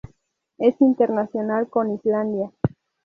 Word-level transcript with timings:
Es 0.57 0.81
internacional 0.81 1.69
con 1.69 1.91
Islandia. 1.93 2.49